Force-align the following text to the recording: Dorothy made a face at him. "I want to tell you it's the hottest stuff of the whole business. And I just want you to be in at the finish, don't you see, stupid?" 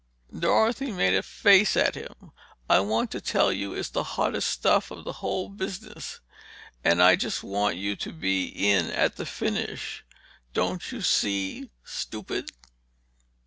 Dorothy 0.35 0.91
made 0.91 1.13
a 1.13 1.21
face 1.21 1.77
at 1.77 1.93
him. 1.93 2.31
"I 2.67 2.79
want 2.79 3.11
to 3.11 3.21
tell 3.21 3.53
you 3.53 3.75
it's 3.75 3.89
the 3.89 4.01
hottest 4.17 4.49
stuff 4.49 4.89
of 4.89 5.03
the 5.03 5.13
whole 5.21 5.47
business. 5.47 6.21
And 6.83 7.03
I 7.03 7.15
just 7.15 7.43
want 7.43 7.75
you 7.77 7.95
to 7.97 8.11
be 8.11 8.47
in 8.47 8.87
at 8.89 9.17
the 9.17 9.27
finish, 9.27 10.03
don't 10.53 10.91
you 10.91 11.01
see, 11.01 11.69
stupid?" 11.83 12.49